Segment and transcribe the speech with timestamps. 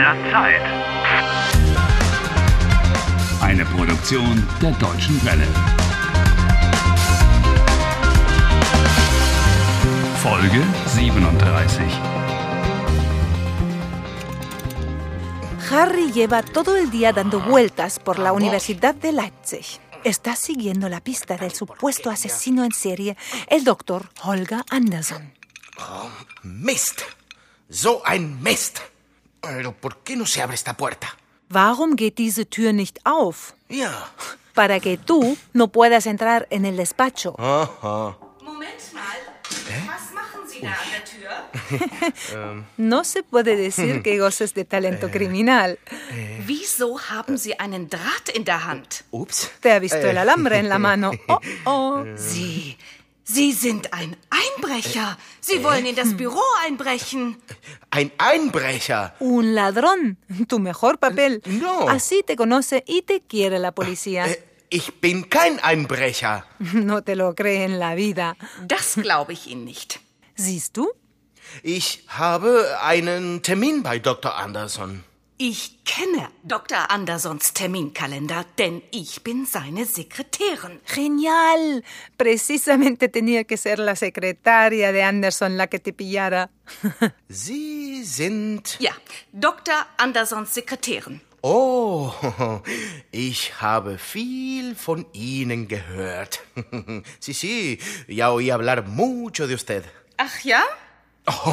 [0.00, 0.62] der Zeit.
[3.42, 5.46] Eine Produktion der Deutschen Welle.
[10.22, 11.84] Folge 37.
[15.70, 19.80] Harry lleva todo el día dando vueltas por la Universidad de Leipzig.
[20.02, 25.34] Está siguiendo la pista del supuesto asesino en serie, el doctor Holger Anderson.
[26.42, 27.02] Mist.
[27.68, 28.89] So ein Mist.
[31.48, 33.54] Warum geht diese Tür nicht auf?
[33.68, 34.08] Ja.
[34.54, 37.34] Para que tú no puedas entrar en el despacho.
[37.38, 38.16] Aha.
[38.42, 39.18] Moment mal.
[39.86, 42.64] Was machen Sie da an der Tür?
[42.76, 45.78] No se puede decir que goces de talento criminal.
[46.46, 49.04] Wieso haben Sie einen Draht in der Hand?
[49.10, 49.50] Ups.
[49.60, 51.12] Te ha visto el alambre en la mano.
[51.28, 52.04] Oh, oh.
[52.16, 52.76] Sie.
[53.24, 54.16] Sie sind ein
[54.64, 55.16] Einbrecher.
[55.40, 57.36] Sie wollen in das Büro einbrechen.
[57.90, 59.14] Ein Einbrecher.
[59.20, 60.16] Un ladrón.
[60.48, 61.40] Tu mejor papel.
[61.46, 61.88] No.
[61.88, 64.26] Así te conoce y te quiere la policía.
[64.26, 64.38] Äh,
[64.72, 66.44] Ich bin kein Einbrecher.
[66.74, 68.36] No te lo cree en la vida.
[68.68, 69.98] Das glaube ich Ihnen nicht.
[70.36, 70.88] Siehst du?
[71.64, 74.36] Ich habe einen Termin bei Dr.
[74.36, 75.02] Anderson.
[75.42, 76.90] Ich kenne Dr.
[76.90, 80.80] Andersons Terminkalender, denn ich bin seine Sekretärin.
[80.84, 81.82] Genial.
[82.18, 86.50] Precisamente tenía que ser la secretaria de Anderson la que te pillara.
[87.30, 88.76] Sie sind.
[88.80, 88.92] Ja,
[89.32, 89.86] Dr.
[89.96, 91.22] Andersons Sekretärin.
[91.40, 92.12] Oh,
[93.10, 96.42] ich habe viel von Ihnen gehört.
[97.18, 99.84] Sí, sí, ya oí hablar mucho de usted.
[100.18, 100.62] Ach ja?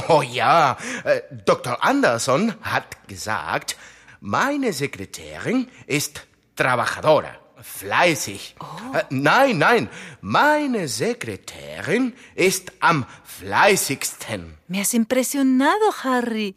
[0.09, 1.83] Oh ja, äh, Dr.
[1.83, 3.77] Anderson hat gesagt,
[4.19, 6.25] meine Sekretärin ist
[6.55, 8.55] trabajadora, fleißig.
[8.93, 9.89] Äh, nein, nein,
[10.21, 14.57] meine Sekretärin ist am fleißigsten.
[14.67, 16.55] Me has impresionado, Harry.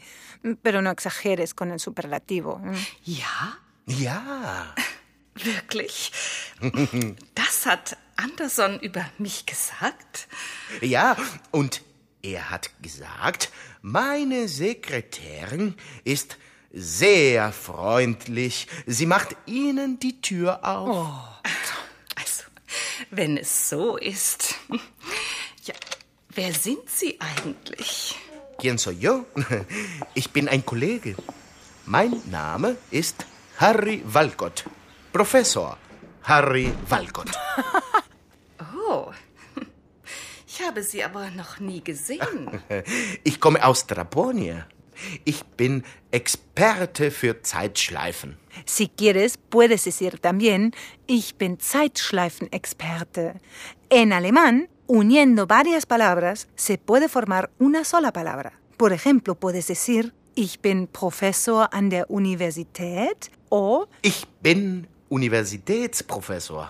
[0.62, 2.61] Pero no exageres con el superlativo.
[3.05, 3.59] Ja?
[3.87, 4.75] Ja,
[5.34, 6.12] Wirklich?
[7.34, 10.28] Das hat Anderson über mich gesagt?
[10.81, 11.17] ja,
[11.50, 11.83] und
[12.22, 13.50] er hat gesagt,
[13.82, 16.36] meine Sekretärin ist
[16.72, 18.66] sehr freundlich.
[18.86, 21.41] Sie macht Ihnen die Tür auf.
[22.16, 22.44] Also,
[23.10, 24.54] wenn es so ist.
[25.64, 25.75] Ja,
[26.31, 28.16] wer sind Sie eigentlich?
[28.58, 29.25] ¿Quién soy yo?
[30.14, 31.16] Ich bin ein Kollege.
[31.87, 33.25] Mein Name ist
[33.56, 34.64] Harry Walcott.
[35.12, 35.78] Professor
[36.25, 37.31] Harry Walcott.
[40.53, 42.50] Ich habe Sie aber noch nie gesehen.
[43.25, 44.66] Ich komme aus Draponia.
[45.25, 48.37] Ich bin Experte für Zeitschleifen.
[48.66, 50.72] Si quieres, puedes decir también,
[51.06, 53.41] ich bin Zeitschleifenexperte.
[53.91, 58.53] En alemán, uniendo varias palabras, se puede formar una sola palabra.
[58.77, 66.69] Por ejemplo, puedes decir, ich bin Professor an der Universität o Ich bin Universitätsprofessor.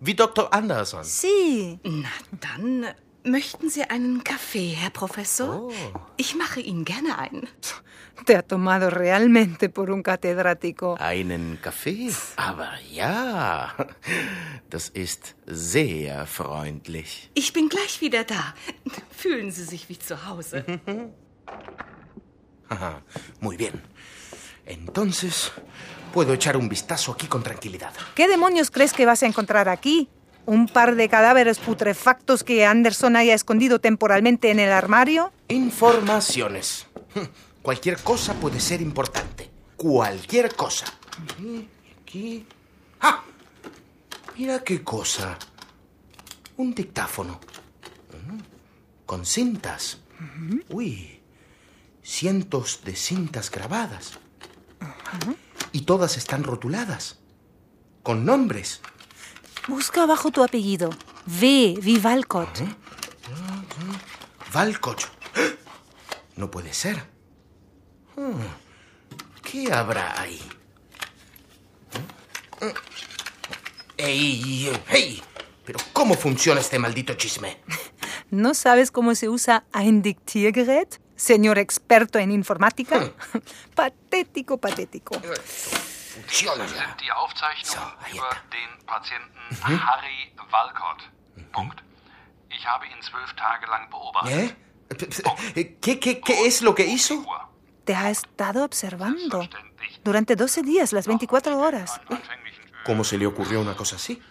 [0.00, 0.52] Wie Dr.
[0.52, 1.04] Anderson.
[1.04, 1.78] sí.
[1.82, 2.10] Na,
[2.40, 2.86] dann
[3.24, 5.70] möchten Sie einen Kaffee, Herr Professor?
[6.16, 7.48] Ich mache Ihnen gerne einen.
[8.26, 10.96] Te ha tomado realmente por un catedrático.
[10.98, 12.12] Einen Kaffee?
[12.36, 13.74] Aber ja,
[14.70, 17.30] das ist sehr freundlich.
[17.34, 18.54] Ich bin gleich wieder da.
[19.10, 20.64] Fühlen Sie sich wie zu Hause.
[22.68, 23.02] Ajá,
[23.40, 23.82] Muy bien.
[24.64, 25.50] Entonces,
[26.12, 27.92] puedo echar un vistazo aquí con tranquilidad.
[28.14, 30.08] ¿Qué demonios crees que vas a encontrar aquí?
[30.44, 35.32] ¿Un par de cadáveres putrefactos que Anderson haya escondido temporalmente en el armario?
[35.48, 36.86] Informaciones.
[37.62, 39.50] Cualquier cosa puede ser importante.
[39.76, 40.86] Cualquier cosa.
[41.22, 41.68] Aquí,
[42.00, 42.46] aquí.
[43.00, 43.22] ¡Ah!
[44.36, 45.38] Mira qué cosa.
[46.56, 47.38] Un dictáfono.
[49.06, 49.98] Con cintas.
[50.70, 51.20] Uy.
[52.02, 54.18] Cientos de cintas grabadas.
[55.70, 57.20] Y todas están rotuladas.
[58.02, 58.80] Con nombres.
[59.68, 60.90] Busca abajo tu apellido.
[61.26, 62.62] V, Vivalcott.
[64.52, 65.02] Valcott.
[66.34, 66.96] No puede ser.
[68.16, 68.40] Hmm,
[69.42, 70.40] ¿Qué habrá ahí?
[73.98, 74.72] ¡Ey!
[74.88, 75.22] ¡Hey!
[75.64, 77.58] ¿Pero cómo funciona este maldito chisme?
[78.30, 81.00] ¿No sabes cómo se usa ein Diktiergerät?
[81.16, 83.12] Señor experto en informática.
[83.74, 85.20] patético, patético.
[86.14, 91.10] Funciona Das sind die Aufzeichnungen So, ahí über den Patienten Harry Walcott.
[91.52, 91.82] Punkt.
[92.50, 94.56] Ich habe ihn zwölf Tage lang beobachtet.
[95.58, 95.78] ¿Eh?
[95.80, 97.24] ¿Qué, qué, ¿Qué es lo que hizo?
[97.84, 99.48] Te ha estado observando.
[100.04, 102.00] Durante 12 días, las 24 horas.
[102.84, 104.22] ¿Cómo se le ocurrió una cosa así?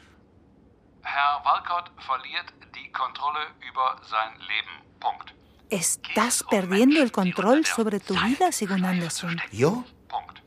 [1.04, 5.00] Herr Walcott verliert die Kontrolle über sein Leben.
[5.00, 5.34] Punkt.
[5.70, 9.42] Estás perdiendo el control sobre tu vida, según Anderson.
[9.52, 9.84] ¿Yo?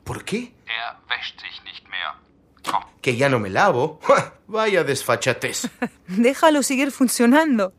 [0.04, 0.54] ¿Por qué?
[0.66, 2.14] Er wäscht sich nicht mehr.
[2.70, 4.00] Komm, ¿Que ya no me lavo?
[4.46, 5.68] Vaya desfachatez.
[6.06, 7.72] Déjalo seguir funcionando.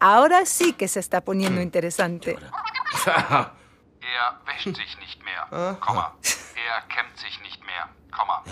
[0.00, 2.36] Ahora sí que se está poniendo interesante.
[3.06, 5.76] er wäscht sich nicht mehr.
[5.80, 6.16] Komma.
[6.54, 7.88] Er kämmt sich nicht mehr.
[8.10, 8.42] Komma.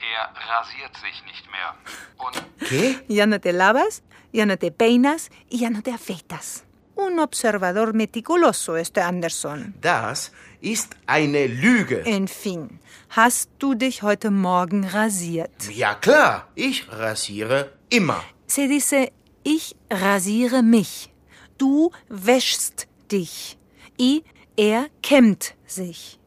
[0.00, 1.74] Er rasiert sich nicht mehr.
[2.18, 2.36] Und
[2.68, 3.04] ¿Qué?
[3.08, 4.02] Ya no te lavas,
[4.32, 6.64] ya no te peinas y ya no te afeitas.
[7.10, 9.74] Un observador meticuloso, este Anderson.
[9.80, 12.02] Das ist eine Lüge.
[12.04, 15.70] En fin, hast du dich heute Morgen rasiert?
[15.70, 18.22] Ja klar, ich rasiere immer.
[18.46, 19.10] Se dice,
[19.42, 21.10] ich rasiere mich.
[21.56, 23.56] Du wäschst dich.
[23.98, 24.22] Y
[24.56, 26.18] er kämmt sich.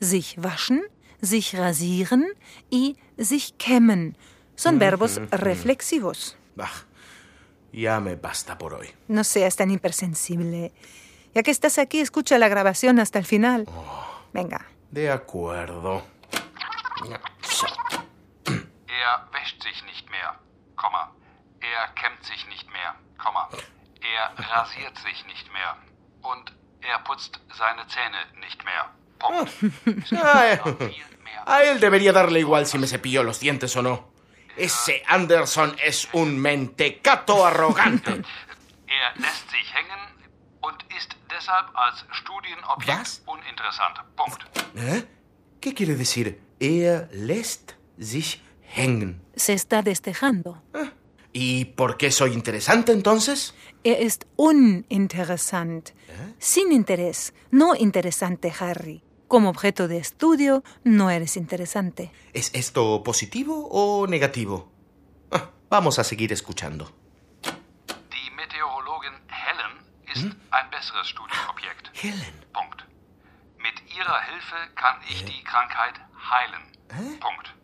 [0.00, 0.82] Sich waschen,
[1.22, 2.26] sich rasieren
[2.70, 4.14] y sich kämmen.
[4.56, 6.36] Son verbos reflexivos.
[6.54, 6.68] Bah,
[7.80, 8.90] ya me basta por hoy.
[9.08, 10.72] No seas tan hipersensible.
[11.34, 13.66] Ya que estás aquí, escucha la grabación hasta el final.
[14.32, 14.66] Venga.
[14.90, 16.02] De acuerdo.
[18.86, 20.34] er wäscht sich nicht mehr.
[20.76, 21.12] Komma.
[21.60, 22.94] Er kämmt sich nicht mehr.
[23.22, 23.48] Komma.
[24.00, 25.76] Er rasiert sich nicht mehr.
[26.22, 28.90] Und er putzt seine Zähne nicht mehr.
[29.18, 29.52] Punkt.
[30.12, 31.42] Ay, Noch viel mehr.
[31.46, 34.17] a él debería darle igual si me cepillo los dientes o no.
[34.58, 38.10] Ese Anderson es un mentecato arrogante.
[38.88, 40.00] Er lässt sich hängen
[40.60, 43.22] und ist deshalb als Studienobjekt Was?
[43.26, 43.96] uninteressant.
[44.16, 44.44] Punkt.
[44.76, 45.02] ¿Eh?
[45.60, 46.40] ¿Qué quiere decir?
[46.58, 49.20] Er lässt sich hängen.
[49.36, 50.62] Se está destejando.
[51.32, 53.54] ¿Y por qué soy interesante entonces?
[53.84, 55.92] Er ist uninteressant.
[56.38, 57.32] Sin interés.
[57.50, 59.02] No interesante, Harry.
[59.28, 62.10] Como objeto de estudio, no eres interesante.
[62.32, 64.72] ¿Es esto positivo o negativo?
[65.30, 66.90] Ah, vamos a seguir escuchando.
[68.10, 69.84] Die Meteorologin Helen
[70.14, 71.90] ist ein besseres Studienobjekt.
[72.02, 72.34] Helen.
[72.54, 72.86] Punkt.
[73.58, 76.00] Mit ihrer Hilfe kann ich die Krankheit
[76.30, 76.62] heilen.
[77.20, 77.54] Punkt.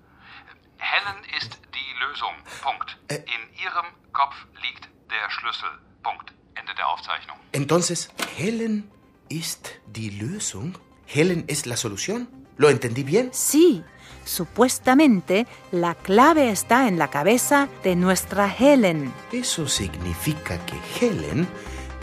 [0.76, 2.34] Helen ist die Lösung.
[2.62, 2.98] Punkt.
[3.08, 5.70] In ihrem Kopf liegt der Schlüssel.
[6.02, 6.30] Punkt.
[6.56, 7.38] Ende der Aufzeichnung.
[7.52, 8.90] Entonces, Helen
[9.30, 10.76] ist die Lösung.
[11.12, 12.28] Helen es la solución.
[12.56, 13.30] ¿Lo entendí bien?
[13.32, 13.82] Sí,
[14.24, 19.12] supuestamente la clave está en la cabeza de nuestra Helen.
[19.32, 21.48] Eso significa que Helen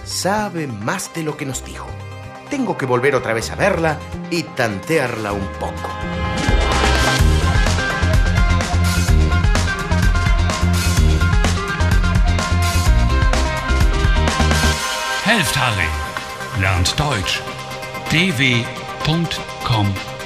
[0.03, 1.87] sabe más de lo que nos dijo.
[2.49, 3.97] Tengo que volver otra vez a verla
[4.29, 5.89] y tantearla un poco.
[15.25, 15.87] Helft Harry.
[16.59, 17.41] Lernt Deutsch.
[19.03, 20.21] dw.com/harry.